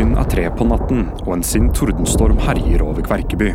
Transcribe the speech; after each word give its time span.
Klokken 0.00 0.16
er 0.16 0.28
tre 0.32 0.42
på 0.56 0.64
natten, 0.64 1.00
og 1.26 1.34
en 1.34 1.42
sint 1.44 1.74
tordenstorm 1.76 2.38
herjer 2.40 2.80
over 2.80 3.04
Kverkeby. 3.04 3.50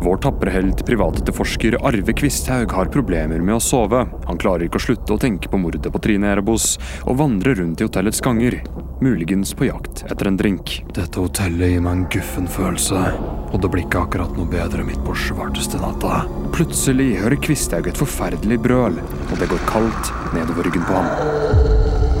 Vår 0.00 0.20
tapre 0.24 0.54
helt, 0.54 0.78
privatetterforsker 0.88 1.74
Arve 1.84 2.14
Kvisthaug, 2.16 2.72
har 2.72 2.88
problemer 2.88 3.42
med 3.44 3.58
å 3.58 3.60
sove. 3.60 4.06
Han 4.24 4.40
klarer 4.40 4.64
ikke 4.64 4.80
å 4.80 4.84
slutte 4.86 5.12
å 5.12 5.20
tenke 5.20 5.50
på 5.52 5.60
mordet 5.60 5.92
på 5.92 6.00
Trine 6.00 6.30
Erebos, 6.32 6.78
og 7.04 7.18
vandrer 7.20 7.60
rundt 7.60 7.84
i 7.84 7.84
hotellets 7.84 8.22
ganger. 8.24 8.56
Muligens 9.04 9.52
på 9.52 9.68
jakt 9.68 10.06
etter 10.08 10.30
en 10.30 10.40
drink. 10.40 10.78
Dette 10.96 11.20
hotellet 11.20 11.74
gir 11.74 11.84
meg 11.84 11.98
en 11.98 12.08
guffen 12.16 12.48
følelse, 12.48 13.04
og 13.50 13.60
det 13.60 13.72
blir 13.76 13.84
ikke 13.84 14.06
akkurat 14.06 14.32
noe 14.40 14.48
bedre 14.48 14.88
midt 14.88 15.04
på 15.04 15.18
svarteste 15.26 15.82
natta. 15.84 16.22
Plutselig 16.56 17.10
hører 17.20 17.44
Kvisthaug 17.44 17.92
et 17.92 18.00
forferdelig 18.06 18.62
brøl, 18.64 18.96
og 19.28 19.36
det 19.36 19.52
går 19.52 19.68
kaldt 19.68 20.16
nedover 20.32 20.64
ryggen 20.70 20.88
på 20.88 20.96
ham. 20.96 21.12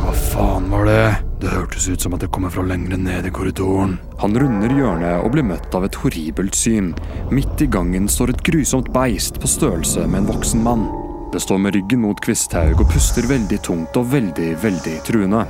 Hva 0.04 0.16
faen 0.28 0.68
var 0.68 0.88
det? 0.92 1.29
Det 1.40 1.48
hørtes 1.48 1.88
ut 1.88 2.02
som 2.04 2.12
at 2.12 2.20
det 2.20 2.28
kommer 2.34 2.52
fra 2.52 2.62
lengre 2.68 2.98
ned 3.00 3.24
i 3.24 3.30
korridoren. 3.32 3.94
Han 4.20 4.34
runder 4.36 4.72
hjørnet 4.76 5.22
og 5.24 5.32
blir 5.32 5.46
møtt 5.48 5.72
av 5.72 5.86
et 5.86 5.96
horribelt 6.02 6.56
syn. 6.56 6.90
Midt 7.32 7.62
i 7.64 7.68
gangen 7.70 8.10
står 8.12 8.34
et 8.34 8.42
grusomt 8.44 8.90
beist 8.92 9.40
på 9.40 9.48
størrelse 9.48 10.04
med 10.04 10.20
en 10.20 10.28
voksen 10.28 10.60
mann. 10.66 10.84
Det 11.32 11.40
står 11.40 11.62
med 11.64 11.78
ryggen 11.78 12.02
mot 12.04 12.20
Kvisthaug 12.20 12.82
og 12.82 12.90
puster 12.92 13.24
veldig 13.30 13.56
tungt 13.64 13.96
og 13.96 14.10
veldig, 14.12 14.50
veldig 14.60 14.96
truende. 15.06 15.44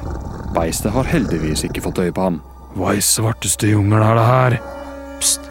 Beistet 0.54 0.94
har 0.94 1.10
heldigvis 1.10 1.64
ikke 1.66 1.82
fått 1.82 1.98
øye 2.04 2.14
på 2.14 2.26
ham. 2.28 2.38
Hva 2.76 2.92
i 2.94 3.02
svarteste 3.02 3.72
jungel 3.72 4.04
er 4.04 4.20
det 4.20 4.26
her? 4.28 4.56
Pst, 5.18 5.48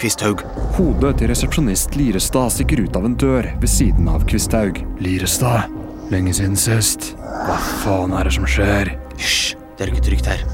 Kvisthaug. 0.00 0.42
Hodet 0.80 1.12
til 1.20 1.30
resepsjonist 1.30 1.94
Lirestad 1.94 2.56
stikker 2.56 2.82
ut 2.82 2.98
av 2.98 3.06
en 3.06 3.14
dør 3.14 3.52
ved 3.60 3.70
siden 3.70 4.10
av 4.10 4.26
Kvisthaug. 4.26 4.82
Lirestad? 4.98 5.70
Lenge 6.10 6.34
siden 6.34 6.58
sist. 6.58 7.12
Hva 7.20 7.60
faen 7.84 8.16
er 8.16 8.26
det 8.26 8.34
som 8.34 8.48
skjer? 8.50 8.96
Hysj, 9.20 9.54
det 9.76 9.84
er 9.84 9.92
ikke 9.92 10.06
trygt 10.08 10.30
her. 10.30 10.44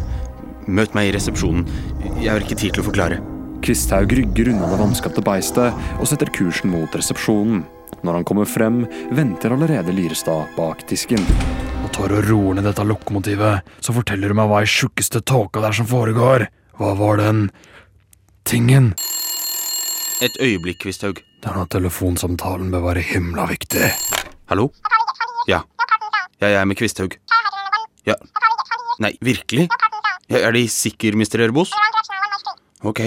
Møt 0.67 0.95
meg 0.95 1.11
i 1.11 1.15
resepsjonen. 1.17 1.67
Jeg 2.23 2.31
har 2.31 2.43
ikke 2.43 2.59
tid 2.59 2.75
til 2.75 2.83
å 2.83 2.89
forklare. 2.89 3.21
Kvisthaug 3.63 4.11
rygger 4.19 4.51
unna 4.51 4.69
det 4.71 4.79
vanskapte 4.81 5.23
beistet 5.23 5.77
og 5.99 6.09
setter 6.11 6.31
kursen 6.35 6.73
mot 6.75 6.95
resepsjonen. 6.99 7.63
Når 8.03 8.19
han 8.19 8.27
kommer 8.27 8.49
frem, 8.49 8.83
venter 9.15 9.55
allerede 9.55 9.95
Lirestad 9.95 10.51
bak 10.57 10.83
disken. 10.91 11.23
Nå 11.83 11.91
tar 11.95 12.15
og 12.15 12.27
roer 12.27 12.59
ned 12.59 12.67
dette 12.67 12.87
lokomotivet, 12.87 13.69
så 13.83 13.95
forteller 13.95 14.33
du 14.33 14.39
meg 14.39 14.51
hva 14.51 14.63
i 14.65 14.71
tjukkeste 14.71 15.23
tåka 15.27 15.63
det 15.63 15.71
er 15.71 15.79
som 15.79 15.91
foregår. 15.91 16.49
Hva 16.79 16.95
var 16.99 17.23
den 17.23 17.45
tingen? 18.49 18.93
Et 20.23 20.35
øyeblikk, 20.43 20.83
Kvisthaug. 20.83 21.23
Denne 21.43 21.67
telefonsamtalen 21.71 22.71
bør 22.71 22.89
være 22.91 23.03
himla 23.03 23.49
viktig. 23.51 23.91
Hallo? 24.51 24.69
Ja. 25.51 25.63
Ja, 26.39 26.47
jeg 26.49 26.59
er 26.61 26.67
med 26.71 26.79
Kvisthaug. 26.79 27.19
Ja. 28.07 28.15
Nei, 29.01 29.15
virkelig? 29.25 29.69
Er 30.33 30.53
De 30.53 30.67
sikker, 30.69 31.17
Mr. 31.17 31.41
Ørebos? 31.47 31.73
Ok. 32.85 33.01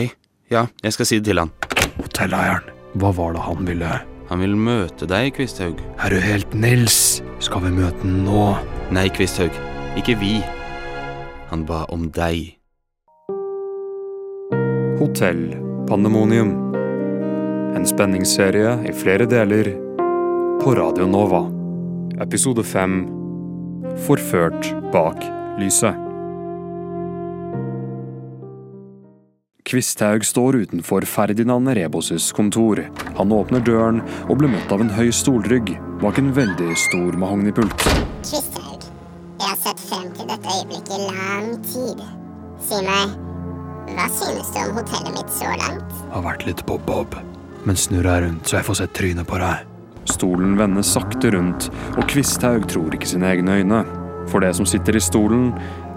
Ja, 0.52 0.68
jeg 0.84 0.94
skal 0.94 1.06
si 1.10 1.20
det 1.20 1.30
til 1.30 1.42
han. 1.42 1.52
Hotelleieren, 1.98 2.68
hva 3.02 3.12
var 3.16 3.34
det 3.34 3.46
han 3.46 3.66
ville? 3.68 3.94
Han 4.30 4.42
vil 4.42 4.56
møte 4.58 5.06
deg, 5.10 5.34
Kvisthaug. 5.38 5.82
Er 6.02 6.14
du 6.14 6.20
helt 6.22 6.54
Nils? 6.58 7.22
Skal 7.44 7.62
vi 7.66 7.74
møte 7.76 8.02
den 8.02 8.24
nå? 8.26 8.56
Nei, 8.94 9.08
Kvisthaug. 9.14 9.54
Ikke 9.98 10.18
vi. 10.18 10.40
Han 11.52 11.66
ba 11.68 11.84
om 11.94 12.10
deg. 12.14 12.56
Hotell 15.00 15.54
Pandemonium. 15.90 16.56
En 17.76 17.86
spenningsserie 17.86 18.78
i 18.88 18.94
flere 18.96 19.28
deler 19.30 19.74
på 20.62 20.74
Radio 20.78 21.06
Nova. 21.10 21.44
Episode 22.24 22.64
fem 22.64 23.04
Forført 24.06 24.72
bak 24.94 25.22
lyset. 25.60 26.06
Kvisthaug 29.66 30.26
står 30.26 30.56
utenfor 30.56 31.02
Ferdinand 31.02 31.70
Rebos' 31.70 32.32
kontor. 32.34 32.84
Han 33.18 33.32
åpner 33.32 33.64
døren 33.66 34.04
og 34.30 34.38
blir 34.38 34.52
møtt 34.54 34.70
av 34.72 34.84
en 34.84 34.92
høy 34.94 35.10
stolrygg 35.10 35.72
bak 36.04 36.20
en 36.22 36.30
veldig 36.36 36.76
stor 36.78 37.18
mahognipult. 37.18 37.88
Kvisthaug, 38.22 38.86
jeg 39.40 39.50
har 39.50 39.58
sett 39.64 39.82
frem 39.88 40.06
til 40.14 40.30
dette 40.30 40.54
øyeblikket 40.60 40.94
i 41.00 41.10
lang 41.10 41.50
tid. 41.66 42.06
Si 42.62 42.84
meg, 42.86 43.18
hva 43.98 44.08
synes 44.14 44.54
du 44.54 44.62
om 44.68 44.80
hotellet 44.84 45.18
mitt 45.18 45.34
så 45.34 45.50
langt? 45.58 46.00
Har 46.14 46.28
vært 46.30 46.46
litt 46.46 46.66
bob-bob. 46.70 47.18
Men 47.66 47.80
snurr 47.80 48.06
deg 48.06 48.24
rundt, 48.28 48.46
så 48.46 48.60
jeg 48.60 48.70
får 48.70 48.82
sett 48.84 48.94
trynet 48.94 49.26
på 49.26 49.42
deg. 49.42 49.66
Stolen 50.14 50.54
vender 50.62 50.86
sakte 50.86 51.34
rundt, 51.34 51.72
og 51.98 52.06
Kvisthaug 52.12 52.70
tror 52.70 52.94
ikke 52.94 53.10
sine 53.10 53.34
egne 53.34 53.64
øyne. 53.64 54.05
For 54.32 54.44
det 54.44 54.54
som 54.58 54.68
sitter 54.70 54.98
i 54.98 55.04
stolen, 55.04 55.52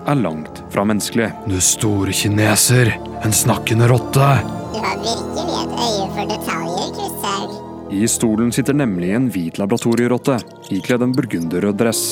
er 0.09 0.15
langt 0.15 0.63
fra 0.73 0.85
menneskelig. 0.89 1.31
Du 1.47 1.59
store 1.61 2.13
kineser! 2.13 2.95
En 3.25 3.33
snakkende 3.33 3.89
rotte! 3.91 4.31
Du 4.73 4.81
har 4.85 4.99
virkelig 5.03 5.55
et 5.63 5.73
øye 5.75 6.09
for 6.15 6.33
detaljer, 6.33 6.91
Kvisthaug. 6.97 7.57
I 7.93 8.09
stolen 8.09 8.53
sitter 8.53 8.77
nemlig 8.77 9.15
en 9.17 9.31
hvit 9.33 9.59
laboratorierotte, 9.59 10.37
ikledd 10.77 11.07
en 11.07 11.15
burgunderrød 11.17 11.79
dress. 11.81 12.03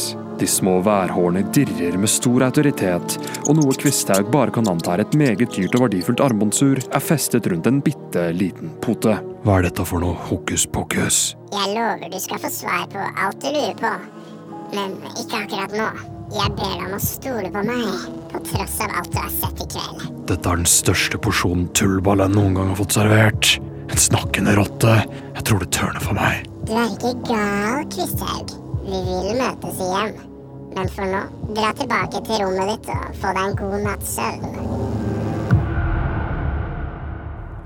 De 0.41 0.47
små 0.49 0.81
værhårene 0.85 1.43
dirrer 1.53 1.97
med 2.01 2.11
stor 2.13 2.45
autoritet, 2.45 3.17
og 3.47 3.57
noe 3.57 3.77
Kvisthaug 3.81 4.29
bare 4.33 4.53
kan 4.53 4.69
anta 4.69 4.97
er 4.97 5.05
et 5.05 5.17
meget 5.17 5.53
dyrt 5.57 5.77
og 5.79 5.87
verdifullt 5.87 6.21
armbåndsur, 6.25 6.81
er 6.81 7.05
festet 7.05 7.49
rundt 7.53 7.69
en 7.71 7.81
bitte 7.85 8.29
liten 8.37 8.75
pote. 8.85 9.17
Hva 9.47 9.61
er 9.61 9.69
dette 9.69 9.89
for 9.89 10.05
noe 10.05 10.17
hokus 10.29 10.67
pokus? 10.69 11.23
Jeg 11.55 11.73
lover 11.77 12.13
du 12.13 12.21
skal 12.21 12.45
få 12.45 12.53
svar 12.53 12.85
på 12.93 13.01
alt 13.01 13.41
du 13.41 13.53
lurer 13.53 13.81
på. 13.81 13.97
Men 14.75 14.97
ikke 15.15 15.43
akkurat 15.45 15.75
nå. 15.77 15.89
Jeg 16.35 16.51
ber 16.59 16.73
deg 16.73 16.85
om 16.89 16.95
å 16.97 16.99
stole 16.99 17.51
på 17.55 17.63
meg, 17.69 18.07
på 18.33 18.41
tross 18.49 18.81
av 18.83 18.97
alt 18.99 19.13
du 19.15 19.19
har 19.21 19.31
sett 19.31 19.61
i 19.63 19.67
kveld. 19.71 20.07
Dette 20.27 20.51
er 20.51 20.59
den 20.59 20.69
største 20.71 21.21
porsjonen 21.23 21.69
tullball 21.79 22.25
jeg 22.25 22.35
noen 22.35 22.57
gang 22.59 22.73
har 22.73 22.81
fått 22.81 22.97
servert. 22.97 23.53
En 23.87 24.01
snakkende 24.03 24.57
rotte. 24.59 24.97
Jeg 25.37 25.47
tror 25.47 25.63
det 25.63 25.71
tørner 25.77 26.03
for 26.03 26.19
meg. 26.19 26.49
Du 26.67 26.75
er 26.75 26.91
ikke 26.91 27.13
gal, 27.29 27.85
Kvisthaug. 27.95 28.57
Vi 28.87 29.03
vil 29.07 29.39
møtes 29.39 29.79
igjen. 29.87 30.17
Men 30.77 30.91
for 30.93 31.09
nå, 31.09 31.23
dra 31.57 31.71
tilbake 31.79 32.25
til 32.27 32.43
rommet 32.43 32.75
ditt 32.75 32.91
og 32.93 33.21
få 33.23 33.37
deg 33.39 33.45
en 33.47 33.57
god 33.63 33.87
natts 33.87 34.17
søvn. 34.19 34.59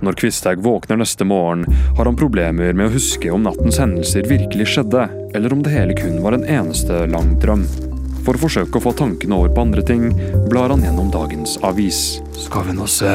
Når 0.04 0.16
Kvisthaug 0.16 0.62
våkner 0.64 1.00
neste 1.00 1.26
morgen, 1.28 1.66
har 1.96 2.08
han 2.08 2.16
problemer 2.16 2.76
med 2.76 2.88
å 2.88 2.94
huske 2.94 3.32
om 3.32 3.44
nattens 3.44 3.80
hendelser 3.80 4.28
virkelig 4.28 4.70
skjedde, 4.72 5.08
eller 5.34 5.52
om 5.52 5.62
det 5.62 5.74
hele 5.74 5.94
kun 5.98 6.18
var 6.24 6.36
en 6.36 6.44
eneste 6.44 7.04
lang 7.10 7.36
drøm. 7.42 7.66
For 8.24 8.36
å 8.36 8.42
forsøke 8.42 8.78
å 8.78 8.84
få 8.84 8.92
tankene 8.98 9.36
over 9.36 9.52
på 9.54 9.62
andre 9.64 9.84
ting, 9.86 10.10
blar 10.50 10.72
han 10.72 10.84
gjennom 10.84 11.08
dagens 11.12 11.56
avis. 11.66 12.20
Skal 12.36 12.68
vi 12.68 12.76
nå 12.76 12.88
se. 12.90 13.14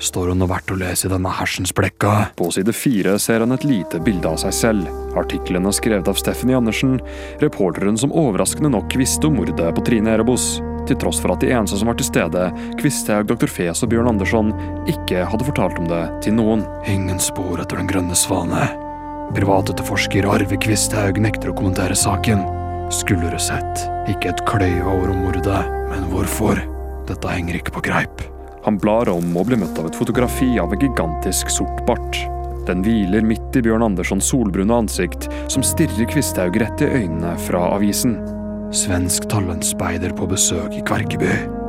Står 0.00 0.30
det 0.30 0.38
noe 0.40 0.48
verdt 0.48 0.72
å 0.72 0.78
lese 0.80 1.06
i 1.06 1.12
denne 1.12 1.28
hersens 1.36 1.74
blekka? 1.76 2.30
På 2.38 2.48
side 2.54 2.72
fire 2.72 3.18
ser 3.20 3.44
han 3.44 3.52
et 3.52 3.66
lite 3.68 4.00
bilde 4.00 4.32
av 4.32 4.40
seg 4.40 4.56
selv. 4.56 4.88
Artiklene 5.20 5.72
skrevet 5.76 6.08
av 6.08 6.16
Stephanie 6.16 6.56
Andersen, 6.56 6.96
reporteren 7.44 8.00
som 8.00 8.14
overraskende 8.16 8.72
nok 8.72 8.96
visste 8.96 9.28
om 9.28 9.36
mordet 9.36 9.74
på 9.76 9.84
Trine 9.84 10.16
Erebos, 10.16 10.54
til 10.88 10.96
tross 10.96 11.20
for 11.20 11.34
at 11.34 11.44
de 11.44 11.52
eneste 11.52 11.76
som 11.76 11.92
var 11.92 12.00
til 12.00 12.08
stede, 12.08 12.48
Kvisthaug, 12.80 13.28
Dr. 13.28 13.50
Fes 13.52 13.84
og 13.84 13.92
Bjørn 13.92 14.14
Andersson, 14.14 14.54
ikke 14.88 15.28
hadde 15.28 15.50
fortalt 15.52 15.82
om 15.82 15.90
det 15.92 16.06
til 16.24 16.38
noen. 16.40 16.64
Ingen 16.88 17.20
spor 17.20 17.60
etter 17.60 17.82
Den 17.82 17.90
grønne 17.90 18.16
svane. 18.16 18.70
Privatetterforsker 19.30 20.26
Arve 20.26 20.56
Kvisthaug 20.58 21.20
nekter 21.22 21.52
å 21.52 21.54
kommentere 21.54 21.94
saken. 21.94 22.40
Skulle 22.90 23.30
du 23.30 23.38
sett. 23.38 23.84
Ikke 24.10 24.32
et 24.32 24.42
kløyveord 24.48 25.12
om 25.12 25.20
mordet. 25.22 25.60
Men 25.92 26.08
hvorfor? 26.10 26.58
Dette 27.06 27.30
henger 27.30 27.60
ikke 27.60 27.76
på 27.76 27.84
greip. 27.86 28.24
Han 28.64 28.80
blar 28.82 29.08
om 29.12 29.30
og 29.38 29.46
blir 29.46 29.60
møtt 29.62 29.78
av 29.78 29.86
et 29.86 29.98
fotografi 29.98 30.56
av 30.58 30.74
en 30.74 30.82
gigantisk 30.82 31.52
sort 31.54 31.84
bart. 31.86 32.18
Den 32.66 32.82
hviler 32.82 33.22
midt 33.24 33.54
i 33.54 33.62
Bjørn 33.64 33.86
Anderssons 33.86 34.26
solbrune 34.32 34.82
ansikt, 34.82 35.30
som 35.46 35.62
stirrer 35.64 36.10
Kvisthaug 36.10 36.58
rett 36.60 36.82
i 36.82 36.90
øynene 36.90 37.36
fra 37.46 37.62
avisen. 37.78 38.18
Svensk 38.74 39.30
talentspeider 39.30 40.12
på 40.18 40.26
besøk 40.30 40.74
i 40.74 40.82
Kverkeby. 40.86 41.59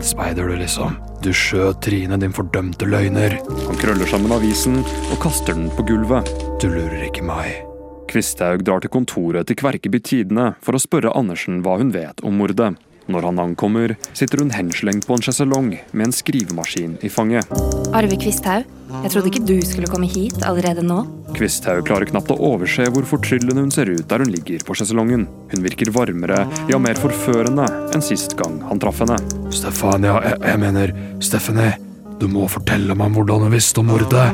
Talentspeider 0.00 0.48
du 0.48 0.56
liksom. 0.56 0.94
Du 1.20 1.28
skjøt 1.36 1.82
Trine, 1.84 2.16
din 2.16 2.32
fordømte 2.32 2.86
løgner. 2.88 3.34
Han 3.66 3.76
krøller 3.76 4.08
sammen 4.08 4.32
avisen 4.32 4.78
og 4.80 5.18
kaster 5.20 5.52
den 5.52 5.66
på 5.76 5.84
gulvet. 5.90 6.24
Du 6.56 6.70
lurer 6.72 7.02
ikke 7.04 7.20
meg. 7.20 7.66
Kvisthaug 8.08 8.64
drar 8.64 8.80
til 8.80 8.88
kontoret 8.94 9.44
til 9.50 9.58
Kverkeby 9.60 10.00
Tidende 10.00 10.54
for 10.64 10.72
å 10.72 10.80
spørre 10.80 11.12
Andersen 11.12 11.60
hva 11.60 11.76
hun 11.82 11.92
vet 11.92 12.24
om 12.24 12.40
mordet. 12.40 12.72
Når 13.12 13.28
han 13.28 13.42
ankommer, 13.44 13.92
sitter 14.16 14.40
hun 14.40 14.54
henslengt 14.56 15.04
på 15.04 15.18
en 15.18 15.26
sjeselong 15.26 15.74
med 15.92 16.06
en 16.06 16.16
skrivemaskin 16.16 16.96
i 17.04 17.12
fanget. 17.12 17.52
Arve 17.92 18.16
Kvisthaug, 18.24 18.64
jeg 18.90 19.12
trodde 19.12 19.30
ikke 19.30 19.44
du 19.46 19.56
skulle 19.66 19.90
komme 19.90 20.08
hit 20.10 20.42
allerede 20.46 20.82
nå. 20.86 21.02
Kvisthaug 21.36 21.84
klarer 21.88 22.10
knapt 22.10 22.32
å 22.34 22.38
overse 22.50 22.88
hvor 22.92 23.06
fortryllende 23.08 23.62
hun 23.62 23.74
ser 23.74 23.90
ut 23.92 24.06
der 24.10 24.24
hun 24.24 24.32
ligger 24.32 24.64
på 24.66 24.76
sjeselongen. 24.78 25.26
Hun 25.52 25.64
virker 25.64 25.92
varmere, 25.94 26.42
ja 26.70 26.80
mer 26.82 26.98
forførende 27.00 27.68
enn 27.94 28.04
sist 28.04 28.36
gang 28.40 28.58
han 28.68 28.82
traff 28.82 29.02
henne. 29.04 29.18
Stefania, 29.54 30.18
jeg, 30.26 30.40
jeg 30.50 30.62
mener 30.64 30.94
Stephanie. 31.24 31.76
Du 32.20 32.26
må 32.28 32.44
fortelle 32.52 32.92
meg 32.98 33.14
hvordan 33.16 33.46
du 33.46 33.54
visste 33.54 33.80
om 33.80 33.88
mordet. 33.88 34.26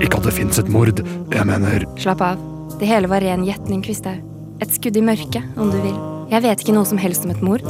Ikke 0.00 0.22
at 0.22 0.28
det 0.30 0.36
fins 0.38 0.62
et 0.62 0.70
mord. 0.72 1.02
Jeg 1.34 1.48
mener 1.48 1.84
Slapp 2.00 2.24
av. 2.24 2.40
Det 2.80 2.88
hele 2.88 3.10
var 3.12 3.24
ren 3.24 3.44
gjetning, 3.44 3.82
Kvisthaug. 3.84 4.22
Et 4.64 4.72
skudd 4.72 4.96
i 4.96 5.04
mørket, 5.04 5.44
om 5.60 5.68
du 5.68 5.76
vil. 5.82 5.96
Jeg 6.32 6.42
vet 6.46 6.62
ikke 6.64 6.74
noe 6.74 6.88
som 6.88 7.00
helst 7.00 7.28
om 7.28 7.34
et 7.34 7.44
mord. 7.44 7.64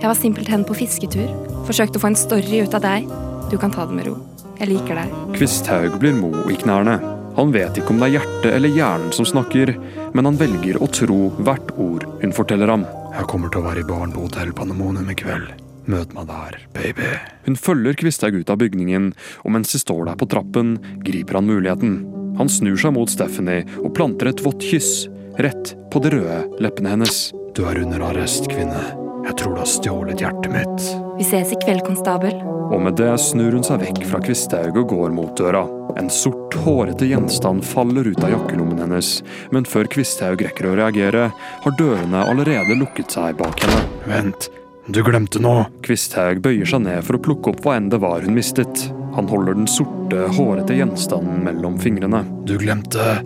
Jeg 0.00 0.08
var 0.08 0.16
simpelthen 0.16 0.64
på 0.64 0.78
fisketur. 0.78 1.28
Forsøkte 1.68 2.00
å 2.00 2.06
få 2.06 2.14
en 2.14 2.18
story 2.18 2.64
ut 2.64 2.74
av 2.78 2.86
deg. 2.86 3.10
Du 3.52 3.58
kan 3.60 3.74
ta 3.74 3.84
det 3.84 3.98
med 3.98 4.08
ro. 4.08 4.16
Jeg 4.60 4.74
liker 4.74 4.98
deg. 4.98 5.12
Kvisthaug 5.38 5.94
blir 6.02 6.12
mo 6.12 6.34
i 6.52 6.56
knærne. 6.60 6.98
Han 7.38 7.52
vet 7.54 7.78
ikke 7.80 7.94
om 7.94 8.02
det 8.02 8.10
er 8.10 8.16
hjertet 8.18 8.50
eller 8.52 8.74
hjernen 8.74 9.14
som 9.16 9.24
snakker, 9.24 9.72
men 10.12 10.28
han 10.28 10.36
velger 10.36 10.76
å 10.82 10.88
tro 10.92 11.30
hvert 11.40 11.72
ord 11.80 12.04
hun 12.20 12.34
forteller 12.36 12.68
ham. 12.68 12.84
Jeg 13.14 13.28
kommer 13.30 13.48
til 13.48 13.62
å 13.62 13.68
være 13.70 13.80
i 13.80 13.88
baren 13.88 14.12
på 14.12 14.26
Hotell 14.26 14.52
Panemonium 14.52 15.08
i 15.08 15.16
kveld. 15.16 15.54
Møt 15.90 16.12
meg 16.12 16.28
der, 16.28 16.60
baby. 16.76 17.08
Hun 17.48 17.56
følger 17.56 17.96
Kvisthaug 17.96 18.36
ut 18.36 18.52
av 18.52 18.60
bygningen, 18.60 19.10
og 19.46 19.56
mens 19.56 19.72
de 19.72 19.80
står 19.80 20.10
der 20.10 20.20
på 20.20 20.28
trappen, 20.28 20.76
griper 21.06 21.40
han 21.40 21.48
muligheten. 21.48 22.00
Han 22.36 22.52
snur 22.52 22.76
seg 22.78 22.92
mot 22.98 23.10
Stephanie 23.10 23.64
og 23.80 23.94
planter 23.96 24.28
et 24.28 24.44
vått 24.44 24.60
kyss, 24.60 25.06
rett 25.40 25.72
på 25.88 26.04
de 26.04 26.18
røde 26.18 26.42
leppene 26.60 26.98
hennes. 26.98 27.30
Du 27.56 27.64
er 27.64 27.80
under 27.80 28.10
arrest, 28.12 28.52
kvinne. 28.52 28.99
Jeg 29.30 29.36
tror 29.38 29.52
du 29.54 29.60
har 29.60 29.68
stjålet 29.70 30.22
hjertet 30.24 30.50
mitt. 30.50 30.86
Vi 31.14 31.22
ses 31.22 31.52
i 31.54 31.56
kveld, 31.62 31.84
konstabel. 31.86 32.32
Og 32.74 32.80
med 32.82 32.96
det 32.98 33.12
snur 33.22 33.54
hun 33.54 33.62
seg 33.62 33.78
vekk 33.78 34.00
fra 34.10 34.18
Kvisthaug 34.24 34.78
og 34.80 34.88
går 34.90 35.12
mot 35.14 35.30
døra. 35.38 35.60
En 36.00 36.08
sort, 36.10 36.56
hårete 36.64 37.06
gjenstand 37.06 37.62
faller 37.62 38.08
ut 38.10 38.18
av 38.26 38.32
jakkelommen 38.32 38.80
hennes, 38.82 39.10
men 39.54 39.68
før 39.70 39.86
Kvisthaug 39.92 40.42
rekker 40.42 40.66
å 40.66 40.74
reagere, 40.80 41.28
har 41.62 41.76
dørene 41.78 42.24
allerede 42.26 42.74
lukket 42.80 43.14
seg 43.14 43.38
bak 43.38 43.62
henne. 43.62 43.84
Vent, 44.10 44.48
du 44.90 44.98
glemte 45.06 45.38
noe. 45.38 45.68
Kvisthaug 45.86 46.42
bøyer 46.42 46.66
seg 46.66 46.82
ned 46.88 47.06
for 47.06 47.14
å 47.14 47.22
plukke 47.22 47.52
opp 47.52 47.62
hva 47.62 47.76
enn 47.78 47.86
det 47.92 48.00
var 48.02 48.26
hun 48.26 48.34
mistet. 48.34 48.88
Han 49.14 49.30
holder 49.30 49.60
den 49.60 49.70
sorte, 49.70 50.26
hårete 50.40 50.74
gjenstanden 50.80 51.46
mellom 51.46 51.78
fingrene. 51.78 52.24
Du 52.50 52.56
glemte 52.58 53.20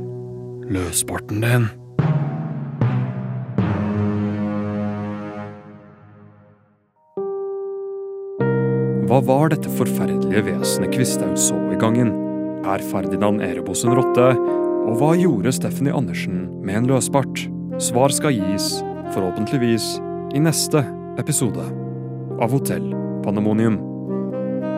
løsbarten 0.69 1.41
din. 1.49 1.71
Hva 9.15 9.21
var 9.23 9.53
dette 9.53 9.71
forferdelige 9.71 10.41
vesenet 10.43 10.91
Kvisthaug 10.91 11.37
så 11.39 11.55
i 11.71 11.77
gangen? 11.79 12.09
Er 12.67 12.83
Ferdinand 12.83 13.45
Erebos 13.47 13.85
en 13.87 13.95
rotte? 13.95 14.33
Og 14.89 14.99
hva 14.99 15.13
gjorde 15.15 15.53
Stephanie 15.55 15.95
Andersen 15.95 16.49
med 16.67 16.81
en 16.81 16.91
løsbart? 16.91 17.45
Svar 17.79 18.11
skal 18.11 18.35
gis, 18.35 18.81
forhåpentligvis, 19.15 19.87
i 20.35 20.43
neste 20.43 20.83
episode 21.23 21.71
av 22.43 22.59
Hotell 22.59 22.91
Panemonium 23.23 23.79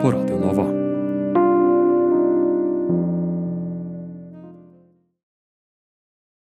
på 0.03 0.13
Radio 0.13 0.37
Nova. 0.45 0.76